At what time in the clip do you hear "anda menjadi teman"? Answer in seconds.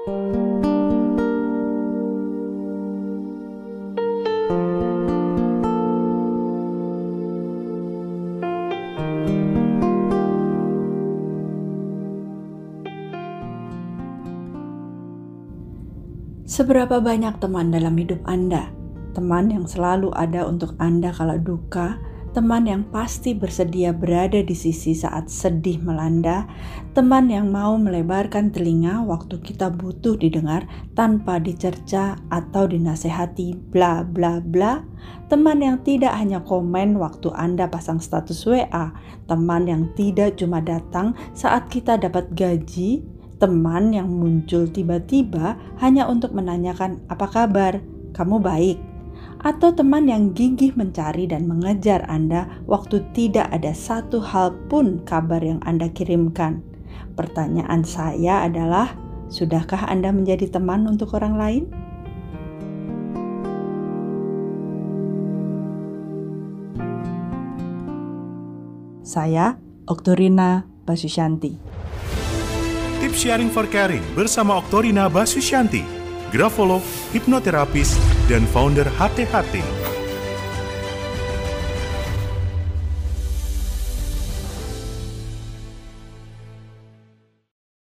59.88-60.84